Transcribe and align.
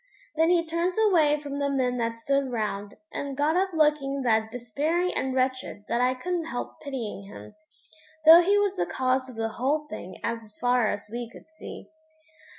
Then 0.35 0.49
he 0.49 0.65
turns 0.65 0.95
away 0.97 1.39
from 1.43 1.59
the 1.59 1.69
men 1.69 1.97
that 1.97 2.17
stood 2.17 2.51
round, 2.51 2.95
and 3.13 3.37
got 3.37 3.55
up 3.55 3.69
looking 3.71 4.23
that 4.23 4.51
despairing 4.51 5.13
and 5.13 5.35
wretched 5.35 5.83
that 5.89 6.01
I 6.01 6.15
couldn't 6.15 6.45
help 6.45 6.81
pitying 6.81 7.25
him, 7.25 7.53
though 8.25 8.41
he 8.41 8.57
was 8.57 8.77
the 8.77 8.87
cause 8.87 9.29
of 9.29 9.35
the 9.35 9.49
whole 9.49 9.85
thing 9.89 10.19
as 10.23 10.55
far 10.59 10.87
as 10.89 11.07
we 11.11 11.29
could 11.29 11.45
see. 11.51 11.89